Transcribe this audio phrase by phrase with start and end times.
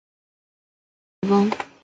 [1.21, 1.51] 克里翁。